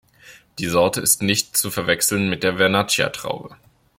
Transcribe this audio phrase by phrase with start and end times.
[0.57, 3.55] Die Sorte ist nicht zu verwechseln mit der Vernaccia-Traube.